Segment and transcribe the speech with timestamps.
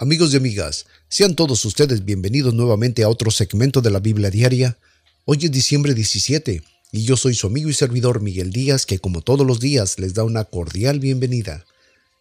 [0.00, 4.78] Amigos y amigas, sean todos ustedes bienvenidos nuevamente a otro segmento de la Biblia Diaria.
[5.24, 9.22] Hoy es diciembre 17 y yo soy su amigo y servidor Miguel Díaz que como
[9.22, 11.64] todos los días les da una cordial bienvenida.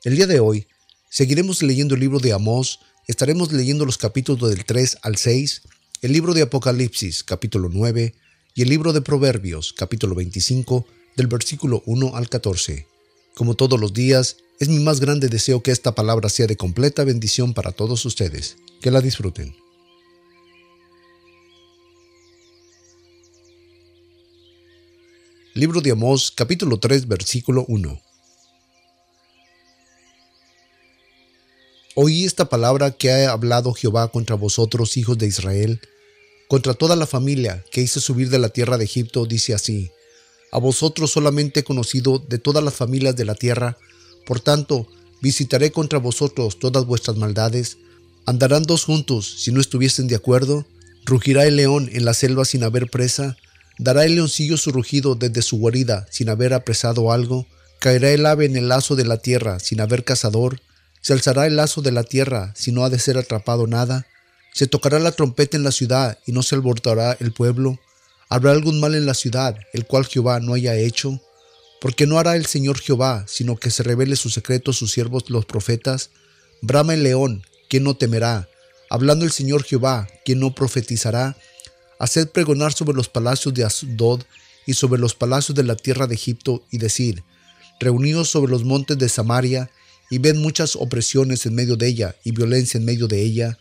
[0.03, 0.65] El día de hoy
[1.11, 5.61] seguiremos leyendo el libro de Amós, estaremos leyendo los capítulos del 3 al 6,
[6.01, 8.15] el libro de Apocalipsis capítulo 9
[8.55, 12.87] y el libro de Proverbios capítulo 25 del versículo 1 al 14.
[13.35, 17.03] Como todos los días, es mi más grande deseo que esta palabra sea de completa
[17.03, 18.57] bendición para todos ustedes.
[18.81, 19.55] Que la disfruten.
[25.53, 28.01] Libro de Amós, capítulo 3, versículo 1.
[31.95, 35.81] Oí esta palabra que ha hablado Jehová contra vosotros, hijos de Israel,
[36.47, 39.89] contra toda la familia que hice subir de la tierra de Egipto, dice así,
[40.51, 43.77] a vosotros solamente he conocido de todas las familias de la tierra,
[44.27, 44.85] por tanto,
[45.21, 47.77] visitaré contra vosotros todas vuestras maldades.
[48.25, 50.67] ¿Andarán dos juntos si no estuviesen de acuerdo?
[51.05, 53.37] ¿Rugirá el león en la selva sin haber presa?
[53.79, 57.47] ¿Dará el leoncillo su rugido desde su guarida sin haber apresado algo?
[57.79, 60.59] ¿Caerá el ave en el lazo de la tierra sin haber cazador?
[60.99, 64.07] ¿Se alzará el lazo de la tierra si no ha de ser atrapado nada?
[64.53, 67.79] ¿Se tocará la trompeta en la ciudad y no se alborotará el pueblo?
[68.27, 71.21] ¿Habrá algún mal en la ciudad, el cual Jehová no haya hecho?
[71.79, 75.45] Porque no hará el Señor Jehová, sino que se revele su secreto sus siervos los
[75.45, 76.09] profetas.
[76.61, 78.49] Brama el león, ¿quién no temerá?
[78.89, 81.37] Hablando el Señor Jehová, ¿quién no profetizará?
[81.99, 84.23] Haced pregonar sobre los palacios de Asdod
[84.65, 87.23] y sobre los palacios de la tierra de Egipto, y decir,
[87.79, 89.69] Reuníos sobre los montes de Samaria,
[90.09, 93.57] y ven muchas opresiones en medio de ella, y violencia en medio de ella.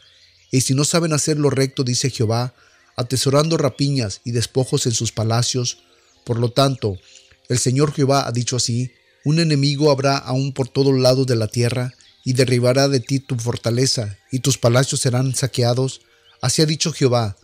[0.51, 2.55] Y si no saben hacer lo recto, dice Jehová,
[2.97, 5.78] atesorando rapiñas y despojos en sus palacios,
[6.25, 6.98] por lo tanto,
[7.48, 8.92] el Señor Jehová ha dicho así,
[9.25, 11.94] un enemigo habrá aún por todos lados de la tierra,
[12.25, 16.01] y derribará de ti tu fortaleza, y tus palacios serán saqueados.
[16.40, 17.36] Así ha dicho Jehová,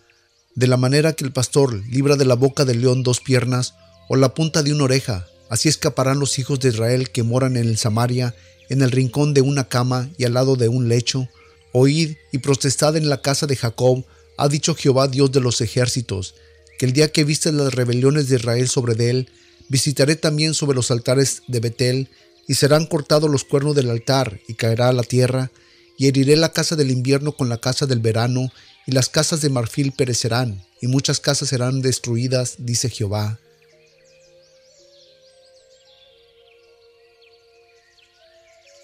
[0.55, 3.75] de la manera que el pastor libra de la boca del león dos piernas,
[4.09, 7.69] o la punta de una oreja, así escaparán los hijos de Israel que moran en
[7.69, 8.35] el Samaria,
[8.69, 11.29] en el rincón de una cama y al lado de un lecho.
[11.73, 14.05] Oíd y protestad en la casa de Jacob,
[14.37, 16.35] ha dicho Jehová Dios de los ejércitos,
[16.79, 19.29] que el día que viste las rebeliones de Israel sobre él,
[19.73, 22.11] Visitaré también sobre los altares de Betel,
[22.47, 25.51] y serán cortados los cuernos del altar, y caerá a la tierra,
[25.97, 28.53] y heriré la casa del invierno con la casa del verano,
[28.87, 33.39] y las casas de marfil perecerán, y muchas casas serán destruidas, dice Jehová.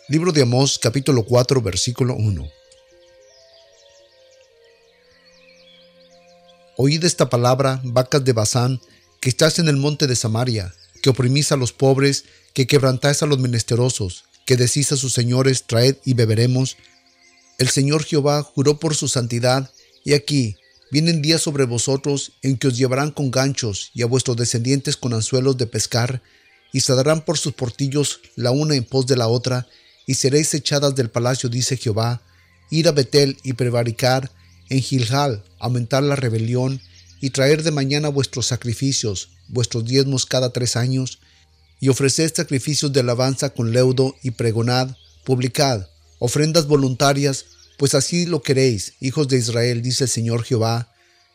[0.09, 2.51] Libro de Amós capítulo 4 versículo 1
[6.79, 8.81] Oíd esta palabra, vacas de Bazán,
[9.21, 10.73] que estás en el monte de Samaria,
[11.03, 15.65] que oprimís a los pobres, que quebrantáis a los menesterosos, que decís a sus señores,
[15.65, 16.77] traed y beberemos.
[17.59, 19.71] El Señor Jehová juró por su santidad,
[20.05, 20.57] y aquí
[20.91, 25.13] vienen días sobre vosotros en que os llevarán con ganchos y a vuestros descendientes con
[25.13, 26.23] anzuelos de pescar,
[26.73, 29.67] y se darán por sus portillos la una en pos de la otra,
[30.07, 32.23] y seréis echadas del palacio, dice Jehová,
[32.71, 34.31] ir a Betel y prevaricar,
[34.71, 36.81] en Gilgal aumentar la rebelión,
[37.21, 41.19] y traer de mañana vuestros sacrificios, vuestros diezmos cada tres años,
[41.81, 45.87] y ofreced sacrificios de alabanza con leudo y pregonad, publicad,
[46.19, 47.45] ofrendas voluntarias,
[47.77, 50.93] pues así lo queréis, hijos de Israel, dice el Señor Jehová.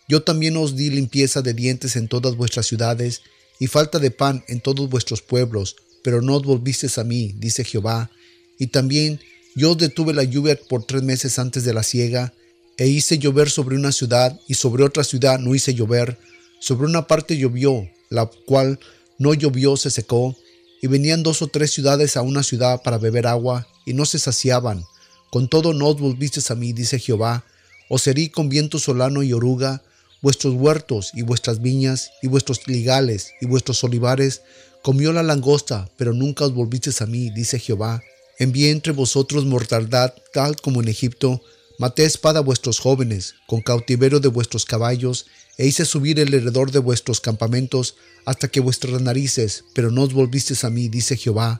[0.09, 3.21] Yo también os di limpieza de dientes en todas vuestras ciudades,
[3.59, 7.63] y falta de pan en todos vuestros pueblos, pero no os volvisteis a mí, dice
[7.63, 8.11] Jehová.
[8.59, 9.21] Y también
[9.55, 12.33] yo os detuve la lluvia por tres meses antes de la siega,
[12.77, 16.17] e hice llover sobre una ciudad y sobre otra ciudad no hice llover.
[16.59, 18.79] Sobre una parte llovió, la cual
[19.17, 20.35] no llovió se secó,
[20.81, 24.19] y venían dos o tres ciudades a una ciudad para beber agua, y no se
[24.19, 24.83] saciaban.
[25.29, 27.43] Con todo no os volvisteis a mí, dice Jehová,
[27.89, 29.81] os herí con viento solano y oruga,
[30.21, 34.41] vuestros huertos y vuestras viñas, y vuestros ligales y vuestros olivares,
[34.81, 38.01] comió la langosta, pero nunca os volvisteis a mí, dice Jehová.
[38.39, 41.41] Envié entre vosotros mortandad tal como en Egipto,
[41.83, 45.25] Maté espada a vuestros jóvenes, con cautiverio de vuestros caballos,
[45.57, 50.13] e hice subir el heredor de vuestros campamentos hasta que vuestras narices, pero no os
[50.13, 51.59] volvisteis a mí, dice Jehová.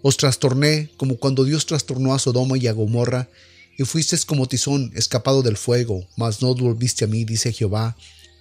[0.00, 3.28] Os trastorné como cuando Dios trastornó a Sodoma y a Gomorra,
[3.76, 7.96] y fuisteis como tizón escapado del fuego, mas no os volviste a mí, dice Jehová.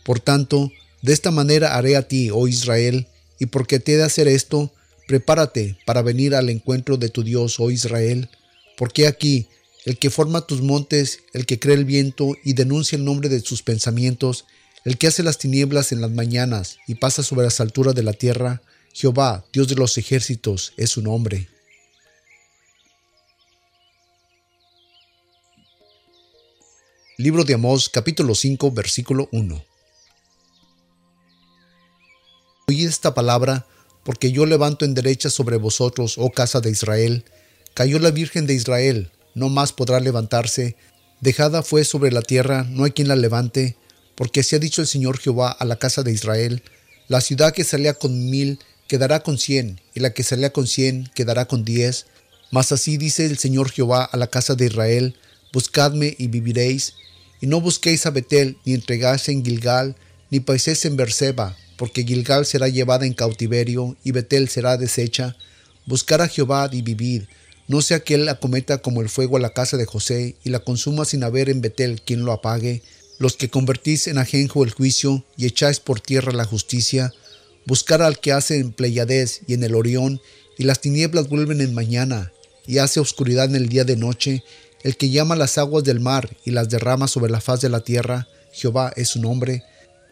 [0.05, 0.71] Por tanto,
[1.01, 3.07] de esta manera haré a ti, oh Israel,
[3.39, 4.71] y porque te he de hacer esto,
[5.07, 8.29] prepárate para venir al encuentro de tu Dios, oh Israel,
[8.77, 9.47] porque aquí
[9.85, 13.41] el que forma tus montes, el que crea el viento y denuncia el nombre de
[13.41, 14.45] sus pensamientos,
[14.85, 18.13] el que hace las tinieblas en las mañanas y pasa sobre las alturas de la
[18.13, 18.61] tierra,
[18.93, 21.49] Jehová, Dios de los ejércitos, es su nombre.
[27.17, 29.63] Libro de Amós, capítulo 5, versículo 1.
[32.67, 33.67] Oíd esta palabra,
[34.03, 37.25] porque yo levanto en derecha sobre vosotros, oh casa de Israel.
[37.73, 40.75] Cayó la Virgen de Israel, no más podrá levantarse.
[41.21, 43.77] Dejada fue sobre la tierra, no hay quien la levante,
[44.15, 46.63] porque así ha dicho el Señor Jehová a la casa de Israel.
[47.07, 51.09] La ciudad que salía con mil quedará con cien, y la que salía con cien
[51.15, 52.05] quedará con diez.
[52.51, 55.15] Mas así dice el Señor Jehová a la casa de Israel,
[55.51, 56.93] buscadme y viviréis,
[57.41, 59.95] y no busquéis a Betel, ni entregáis en Gilgal,
[60.29, 65.35] ni paiséis en Berseba, porque Gilgal será llevada en cautiverio, y Betel será deshecha.
[65.85, 67.23] Buscar a Jehová y vivid,
[67.73, 70.59] no sea que él acometa como el fuego a la casa de José, y la
[70.59, 72.83] consuma sin haber en Betel quien lo apague.
[73.17, 77.11] Los que convertís en ajenjo el juicio, y echáis por tierra la justicia,
[77.65, 80.21] buscar al que hace en Pleiades y en el Orión,
[80.59, 82.31] y las tinieblas vuelven en mañana,
[82.67, 84.43] y hace oscuridad en el día de noche,
[84.83, 87.79] el que llama las aguas del mar y las derrama sobre la faz de la
[87.79, 89.63] tierra, Jehová es su nombre,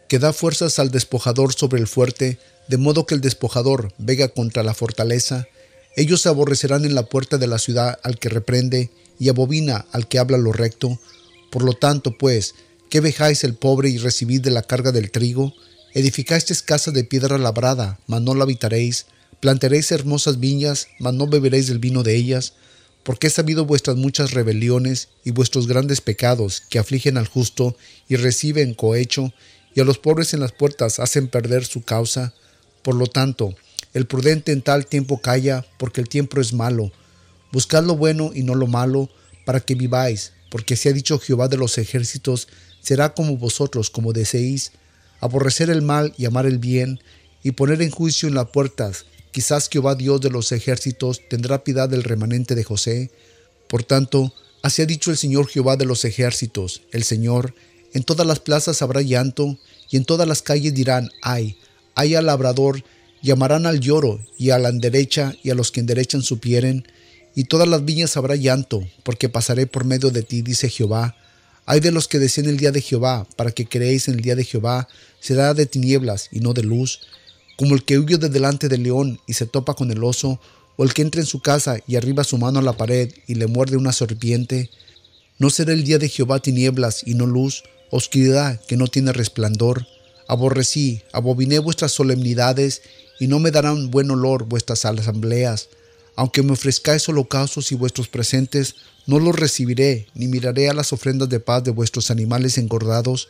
[0.08, 4.64] que da fuerzas al despojador sobre el fuerte, de modo que el despojador vega contra
[4.64, 5.46] la fortaleza.
[5.96, 10.18] Ellos aborrecerán en la puerta de la ciudad al que reprende, y abobina al que
[10.18, 10.98] habla lo recto.
[11.50, 12.54] Por lo tanto, pues,
[12.90, 15.52] ¿qué vejáis el pobre y recibid de la carga del trigo?
[15.94, 19.06] Edificasteis casa de piedra labrada, mas no la habitaréis.
[19.40, 22.54] Plantaréis hermosas viñas, mas no beberéis del vino de ellas
[23.02, 27.76] porque he sabido vuestras muchas rebeliones y vuestros grandes pecados que afligen al justo
[28.08, 29.32] y reciben cohecho,
[29.74, 32.34] y a los pobres en las puertas hacen perder su causa.
[32.82, 33.54] Por lo tanto,
[33.92, 36.92] el prudente en tal tiempo calla, porque el tiempo es malo.
[37.52, 39.10] Buscad lo bueno y no lo malo,
[39.44, 42.48] para que viváis, porque si ha dicho Jehová de los ejércitos,
[42.80, 44.72] será como vosotros, como deseéis,
[45.20, 47.00] aborrecer el mal y amar el bien,
[47.42, 51.88] y poner en juicio en las puertas, Quizás Jehová Dios de los ejércitos tendrá piedad
[51.88, 53.10] del remanente de José.
[53.66, 57.54] Por tanto, así ha dicho el Señor Jehová de los ejércitos, el Señor,
[57.94, 59.58] en todas las plazas habrá llanto,
[59.90, 61.56] y en todas las calles dirán, ay,
[61.94, 62.84] ay al labrador,
[63.22, 66.86] llamarán al lloro, y a la derecha, y a los que enderechan supieren,
[67.34, 71.16] y todas las viñas habrá llanto, porque pasaré por medio de ti, dice Jehová.
[71.64, 74.34] Ay de los que deseen el día de Jehová, para que creéis en el día
[74.34, 74.88] de Jehová,
[75.20, 77.00] será de tinieblas y no de luz,
[77.56, 80.40] como el que huye de delante del león y se topa con el oso,
[80.76, 83.34] o el que entra en su casa y arriba su mano a la pared y
[83.36, 84.70] le muerde una serpiente.
[85.38, 89.86] ¿No será el día de Jehová tinieblas y no luz, oscuridad que no tiene resplandor?
[90.28, 92.82] Aborrecí, abominé vuestras solemnidades,
[93.22, 95.68] y no me darán buen olor vuestras asambleas.
[96.16, 98.74] Aunque me ofrezcáis holocaustos y vuestros presentes,
[99.06, 103.28] no los recibiré, ni miraré a las ofrendas de paz de vuestros animales engordados.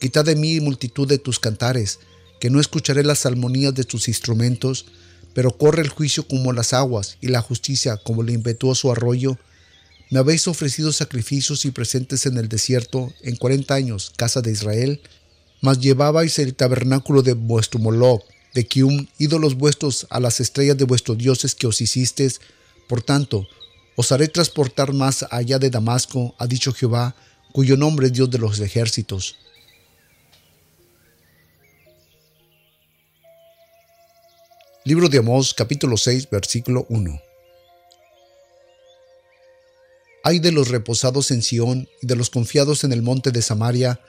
[0.00, 2.00] Quitad de mí multitud de tus cantares,
[2.40, 4.86] que no escucharé las salmonías de tus instrumentos,
[5.32, 9.38] pero corre el juicio como las aguas y la justicia como el impetuoso arroyo.
[10.10, 15.00] Me habéis ofrecido sacrificios y presentes en el desierto en cuarenta años, casa de Israel,
[15.60, 18.24] mas llevabais el tabernáculo de vuestro Moloch,
[18.54, 22.40] de Kium, ídolos vuestros a las estrellas de vuestros dioses que os hicisteis.
[22.88, 23.46] Por tanto,
[23.96, 27.14] os haré transportar más allá de Damasco, ha dicho Jehová,
[27.52, 29.36] cuyo nombre es Dios de los ejércitos.
[34.84, 37.20] Libro de Amós capítulo 6 versículo 1.
[40.24, 44.00] Hay de los reposados en Sión y de los confiados en el monte de Samaria,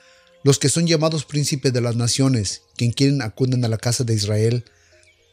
[0.44, 4.14] los que son llamados príncipes de las naciones, quien quieren acuden a la casa de
[4.14, 4.64] Israel.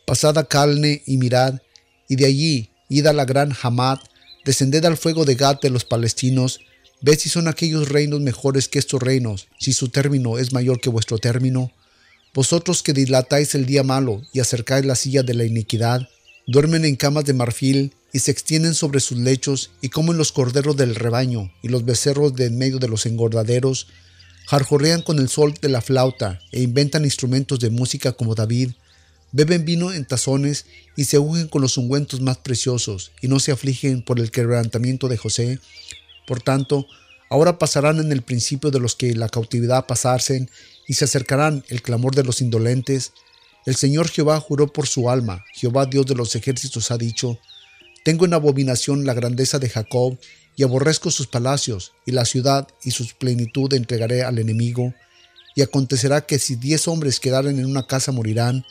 [0.05, 1.61] Pasad a Calne y mirad,
[2.07, 3.99] y de allí id a la gran Hamad,
[4.45, 6.59] descended al fuego de Gat de los palestinos,
[7.01, 10.89] ved si son aquellos reinos mejores que estos reinos, si su término es mayor que
[10.89, 11.71] vuestro término.
[12.33, 16.07] Vosotros que dilatáis el día malo y acercáis la silla de la iniquidad,
[16.45, 20.75] duermen en camas de marfil y se extienden sobre sus lechos y comen los corderos
[20.77, 23.87] del rebaño y los becerros de en medio de los engordaderos,
[24.49, 28.71] jarjorean con el sol de la flauta e inventan instrumentos de música como David,
[29.31, 30.65] beben vino en tazones
[30.95, 35.07] y se ungen con los ungüentos más preciosos y no se afligen por el quebrantamiento
[35.07, 35.59] de José.
[36.25, 36.87] Por tanto,
[37.29, 40.49] ahora pasarán en el principio de los que la cautividad pasasen
[40.87, 43.13] y se acercarán el clamor de los indolentes.
[43.67, 47.37] El Señor Jehová juró por su alma, Jehová Dios de los ejércitos ha dicho,
[48.03, 50.17] Tengo en abominación la grandeza de Jacob,
[50.59, 54.93] y aborrezco sus palacios, y la ciudad y su plenitud entregaré al enemigo.
[55.55, 58.65] Y acontecerá que si diez hombres quedaren en una casa morirán,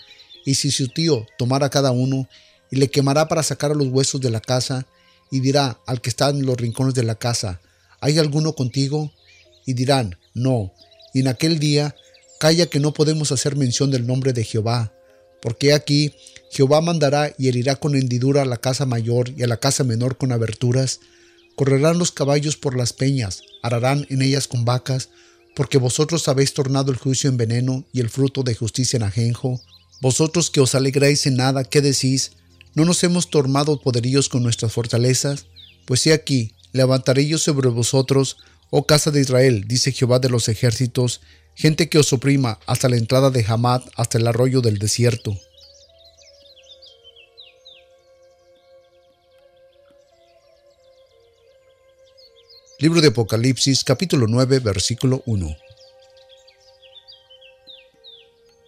[0.45, 2.29] y si su tío tomara cada uno,
[2.71, 4.87] y le quemará para sacar a los huesos de la casa,
[5.31, 7.59] y dirá al que está en los rincones de la casa,
[8.01, 9.11] ¿hay alguno contigo?
[9.65, 10.75] Y dirán, no.
[11.15, 11.97] Y en aquel día
[12.39, 14.93] Calla que no podemos hacer mención del nombre de Jehová,
[15.43, 16.15] porque aquí
[16.53, 20.17] Jehová mandará y herirá con hendidura a la casa mayor y a la casa menor
[20.19, 21.01] con aberturas.
[21.59, 25.09] Correrán los caballos por las peñas, ararán en ellas con vacas,
[25.57, 29.61] porque vosotros habéis tornado el juicio en veneno y el fruto de justicia en ajenjo.
[30.01, 32.31] Vosotros que os alegráis en nada, ¿qué decís?
[32.75, 35.47] ¿No nos hemos tornado poderíos con nuestras fortalezas?
[35.85, 38.37] Pues he aquí, levantaré yo sobre vosotros,
[38.71, 41.23] oh casa de Israel, dice Jehová de los ejércitos,
[41.57, 45.37] gente que os oprima hasta la entrada de Hamad, hasta el arroyo del desierto.
[52.81, 55.57] Libro de Apocalipsis capítulo 9 versículo 1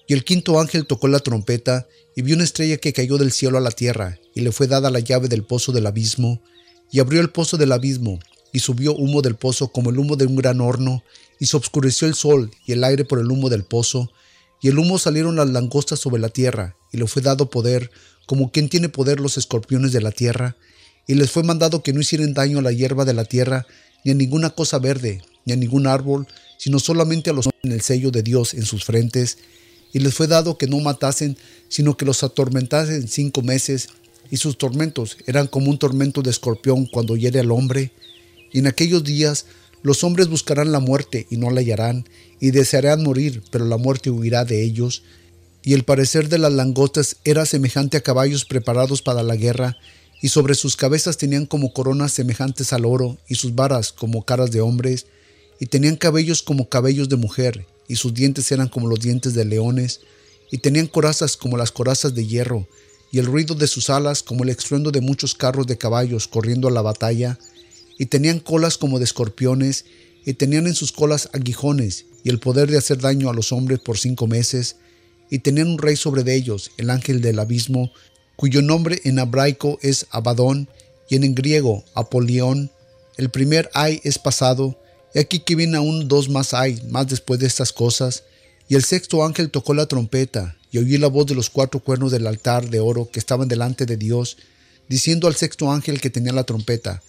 [0.09, 1.87] Y el quinto ángel tocó la trompeta
[2.17, 4.90] y vio una estrella que cayó del cielo a la tierra, y le fue dada
[4.90, 6.43] la llave del pozo del abismo,
[6.90, 8.19] y abrió el pozo del abismo,
[8.52, 11.05] y subió humo del pozo como el humo de un gran horno,
[11.38, 14.11] y se obscureció el sol y el aire por el humo del pozo,
[14.61, 17.93] y el humo salieron las langostas sobre la tierra, y le fue dado poder,
[18.26, 20.57] como quien tiene poder los escorpiones de la tierra,
[21.11, 23.67] y les fue mandado que no hicieran daño a la hierba de la tierra,
[24.05, 27.81] ni a ninguna cosa verde, ni a ningún árbol, sino solamente a los en el
[27.81, 29.38] sello de Dios en sus frentes,
[29.93, 31.37] y les fue dado que no matasen,
[31.69, 33.88] sino que los atormentasen cinco meses,
[34.31, 37.90] y sus tormentos eran como un tormento de escorpión cuando hiere al hombre.
[38.52, 39.47] Y en aquellos días
[39.83, 44.11] los hombres buscarán la muerte y no la hallarán, y desearán morir, pero la muerte
[44.11, 45.02] huirá de ellos.
[45.64, 49.76] Y el parecer de las langostas era semejante a caballos preparados para la guerra,
[50.20, 54.50] y sobre sus cabezas tenían como coronas semejantes al oro, y sus varas como caras
[54.50, 55.06] de hombres,
[55.58, 59.44] y tenían cabellos como cabellos de mujer, y sus dientes eran como los dientes de
[59.44, 60.00] leones,
[60.50, 62.68] y tenían corazas como las corazas de hierro,
[63.12, 66.68] y el ruido de sus alas como el estruendo de muchos carros de caballos corriendo
[66.68, 67.38] a la batalla,
[67.98, 69.84] y tenían colas como de escorpiones,
[70.24, 73.78] y tenían en sus colas aguijones, y el poder de hacer daño a los hombres
[73.80, 74.76] por cinco meses,
[75.30, 77.92] y tenían un rey sobre ellos, el ángel del abismo,
[78.40, 80.66] cuyo nombre en hebraico es Abadón
[81.11, 82.70] y en griego Apolión.
[83.18, 84.78] El primer ay es pasado,
[85.12, 88.23] y aquí que viene aún dos más ay, más después de estas cosas.
[88.66, 92.12] Y el sexto ángel tocó la trompeta, y oí la voz de los cuatro cuernos
[92.12, 94.38] del altar de oro que estaban delante de Dios,
[94.88, 97.02] diciendo al sexto ángel que tenía la trompeta,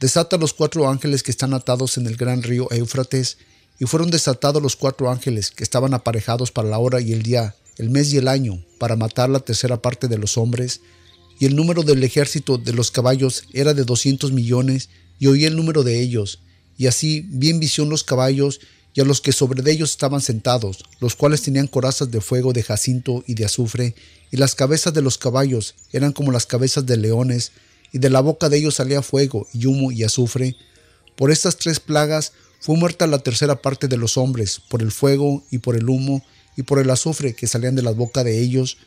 [0.00, 3.36] Desata los cuatro ángeles que están atados en el gran río Éufrates,
[3.78, 7.54] y fueron desatados los cuatro ángeles que estaban aparejados para la hora y el día,
[7.80, 10.82] el mes y el año, para matar la tercera parte de los hombres,
[11.38, 15.56] y el número del ejército de los caballos era de doscientos millones, y oí el
[15.56, 16.40] número de ellos,
[16.76, 18.60] y así vi en visión los caballos
[18.92, 22.62] y a los que sobre ellos estaban sentados, los cuales tenían corazas de fuego de
[22.62, 23.94] jacinto y de azufre,
[24.30, 27.52] y las cabezas de los caballos eran como las cabezas de leones,
[27.92, 30.56] y de la boca de ellos salía fuego y humo y azufre.
[31.16, 35.42] Por estas tres plagas fue muerta la tercera parte de los hombres, por el fuego
[35.50, 36.22] y por el humo,
[36.56, 38.78] y por el azufre que salían de la boca de ellos,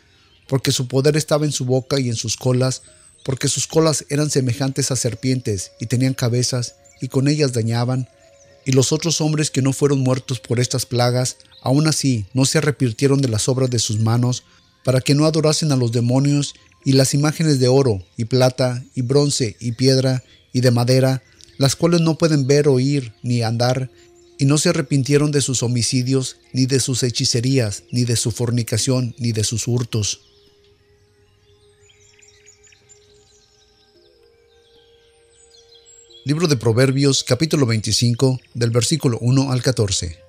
[0.47, 2.81] porque su poder estaba en su boca y en sus colas,
[3.23, 8.07] porque sus colas eran semejantes a serpientes y tenían cabezas, y con ellas dañaban.
[8.65, 12.59] Y los otros hombres que no fueron muertos por estas plagas, aún así no se
[12.59, 14.43] arrepintieron de las obras de sus manos,
[14.83, 16.53] para que no adorasen a los demonios
[16.85, 21.23] y las imágenes de oro y plata y bronce y piedra y de madera,
[21.57, 23.89] las cuales no pueden ver, oír ni andar,
[24.37, 29.15] y no se arrepintieron de sus homicidios, ni de sus hechicerías, ni de su fornicación,
[29.17, 30.21] ni de sus hurtos.
[36.25, 40.23] Libro de Proverbios capítulo 25 del versículo 1 al 14.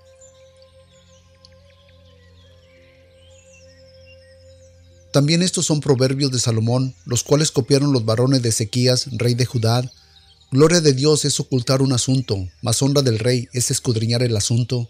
[5.13, 9.47] También estos son proverbios de Salomón, los cuales copiaron los varones de Ezequías, rey de
[9.47, 9.89] Judá,
[10.55, 14.89] Gloria de Dios es ocultar un asunto, mas honra del rey es escudriñar el asunto.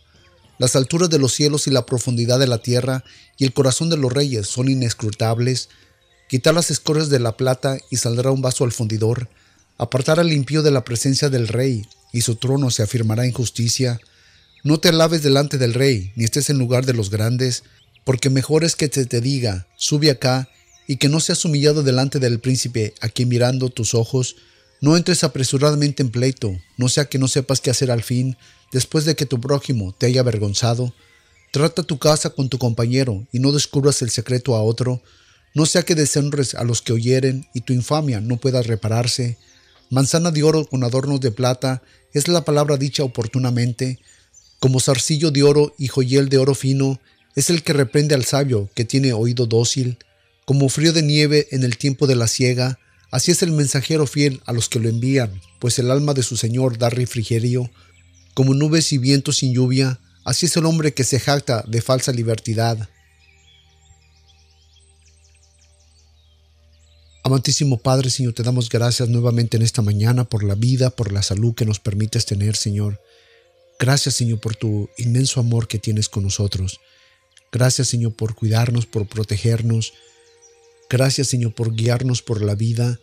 [0.59, 3.03] Las alturas de los cielos y la profundidad de la tierra
[3.39, 5.71] y el corazón de los reyes son inescrutables.
[6.29, 9.31] Quitar las escorias de la plata y saldrá un vaso al fundidor.
[9.79, 14.03] Apartar al impío de la presencia del rey y su trono se afirmará en justicia.
[14.65, 17.63] No te alabes delante del rey, ni estés en lugar de los grandes,
[18.05, 20.47] porque mejor es que te, te diga, sube acá,
[20.87, 24.37] y que no seas humillado delante del príncipe a quien mirando tus ojos
[24.85, 28.37] no entres apresuradamente en pleito, no sea que no sepas qué hacer al fin,
[28.71, 30.93] después de que tu prójimo te haya avergonzado.
[31.53, 35.01] Trata tu casa con tu compañero y no descubras el secreto a otro,
[35.55, 39.39] no sea que deshonres a los que oyeren y tu infamia no pueda repararse.
[39.89, 41.81] Manzana de oro con adornos de plata
[42.13, 44.01] es la palabra dicha oportunamente,
[44.59, 47.01] como zarcillo de oro y joyel de oro fino
[47.35, 49.97] es el que reprende al sabio que tiene oído dócil,
[50.45, 52.79] como frío de nieve en el tiempo de la siega,
[53.15, 56.37] Así es el mensajero fiel a los que lo envían, pues el alma de su
[56.37, 57.71] Señor da refrigerio.
[58.35, 62.11] Como nubes y vientos sin lluvia, así es el hombre que se jacta de falsa
[62.11, 62.77] libertad.
[67.23, 71.23] Amantísimo Padre, Señor, te damos gracias nuevamente en esta mañana por la vida, por la
[71.23, 73.01] salud que nos permites tener, Señor.
[73.79, 76.81] Gracias, Señor, por tu inmenso amor que tienes con nosotros.
[77.53, 79.93] Gracias, Señor, por cuidarnos, por protegernos.
[80.91, 83.01] Gracias, Señor, por guiarnos por la vida.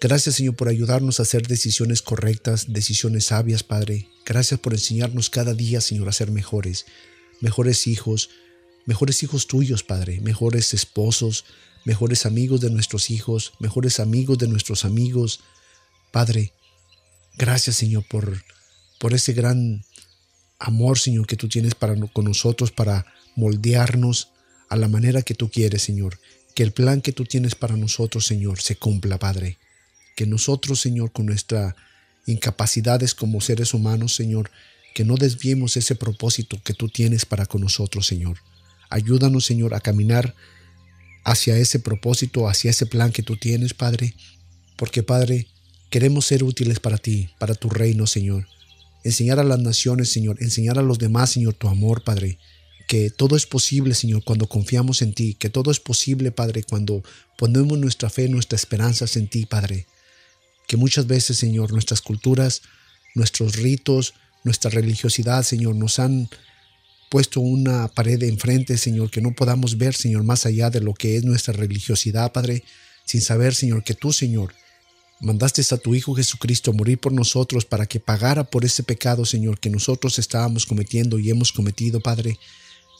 [0.00, 4.08] Gracias, Señor, por ayudarnos a hacer decisiones correctas, decisiones sabias, Padre.
[4.24, 6.86] Gracias por enseñarnos cada día, Señor, a ser mejores,
[7.40, 8.30] mejores hijos,
[8.86, 11.44] mejores hijos tuyos, Padre, mejores esposos,
[11.84, 15.40] mejores amigos de nuestros hijos, mejores amigos de nuestros amigos.
[16.12, 16.52] Padre,
[17.36, 18.42] gracias Señor por,
[18.98, 19.84] por ese gran
[20.58, 23.06] amor, Señor, que tú tienes para, con nosotros, para
[23.36, 24.30] moldearnos
[24.68, 26.18] a la manera que tú quieres, Señor.
[26.54, 29.58] Que el plan que tú tienes para nosotros, Señor, se cumpla, Padre.
[30.16, 31.74] Que nosotros, Señor, con nuestras
[32.26, 34.50] incapacidades como seres humanos, Señor,
[34.94, 38.38] que no desviemos ese propósito que tú tienes para con nosotros, Señor.
[38.88, 40.34] Ayúdanos, Señor, a caminar
[41.24, 44.14] hacia ese propósito, hacia ese plan que tú tienes, Padre.
[44.76, 45.46] Porque, Padre,
[45.90, 48.46] queremos ser útiles para ti, para tu reino, Señor.
[49.04, 50.42] Enseñar a las naciones, Señor.
[50.42, 52.38] Enseñar a los demás, Señor, tu amor, Padre.
[52.90, 55.34] Que todo es posible, Señor, cuando confiamos en ti.
[55.34, 57.04] Que todo es posible, Padre, cuando
[57.38, 59.86] ponemos nuestra fe, nuestras esperanzas en ti, Padre.
[60.66, 62.62] Que muchas veces, Señor, nuestras culturas,
[63.14, 66.28] nuestros ritos, nuestra religiosidad, Señor, nos han
[67.12, 71.16] puesto una pared enfrente, Señor, que no podamos ver, Señor, más allá de lo que
[71.16, 72.64] es nuestra religiosidad, Padre,
[73.04, 74.52] sin saber, Señor, que tú, Señor,
[75.20, 79.24] mandaste a tu Hijo Jesucristo a morir por nosotros para que pagara por ese pecado,
[79.24, 82.36] Señor, que nosotros estábamos cometiendo y hemos cometido, Padre.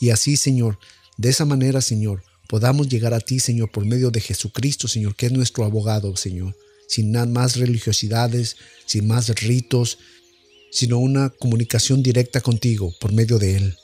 [0.00, 0.78] Y así, Señor,
[1.18, 5.26] de esa manera, Señor, podamos llegar a ti, Señor, por medio de Jesucristo, Señor, que
[5.26, 6.56] es nuestro abogado, Señor,
[6.88, 9.98] sin nada más religiosidades, sin más ritos,
[10.72, 13.76] sino una comunicación directa contigo por medio de Él.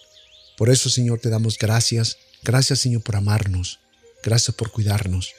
[0.56, 2.16] Por eso, Señor, te damos gracias.
[2.42, 3.78] Gracias, Señor, por amarnos.
[4.22, 5.32] Gracias por cuidarnos.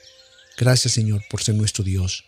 [0.57, 2.23] Gracias, Señor, por ser nuestro Dios.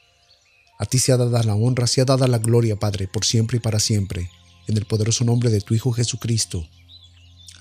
[0.79, 3.57] A ti se ha dada la honra, se ha dada la gloria, Padre, por siempre
[3.57, 4.31] y para siempre,
[4.67, 6.67] en el poderoso nombre de tu Hijo Jesucristo.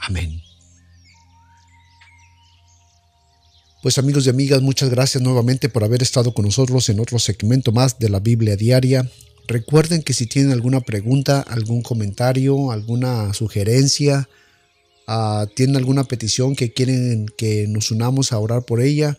[0.00, 0.47] Amén.
[3.82, 7.72] Pues amigos y amigas, muchas gracias nuevamente por haber estado con nosotros en otro segmento
[7.72, 9.08] más de la Biblia Diaria.
[9.46, 14.28] Recuerden que si tienen alguna pregunta, algún comentario, alguna sugerencia,
[15.10, 19.18] Ah, tienen alguna petición que quieren que nos unamos a orar por ella,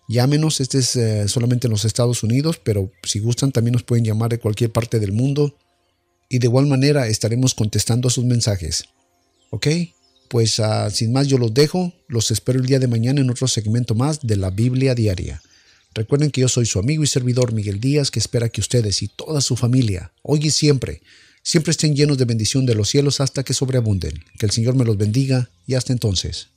[0.07, 4.05] Llámenos, este es eh, solamente en los Estados Unidos, pero si gustan también nos pueden
[4.05, 5.57] llamar de cualquier parte del mundo
[6.29, 8.85] y de igual manera estaremos contestando sus mensajes.
[9.51, 9.67] ¿Ok?
[10.29, 13.49] Pues ah, sin más yo los dejo, los espero el día de mañana en otro
[13.49, 15.43] segmento más de la Biblia Diaria.
[15.95, 19.09] Recuerden que yo soy su amigo y servidor Miguel Díaz, que espera que ustedes y
[19.09, 21.03] toda su familia, hoy y siempre,
[21.45, 24.25] siempre estén llenos de bendición de los cielos hasta que sobreabunden.
[24.39, 26.49] Que el Señor me los bendiga y hasta entonces.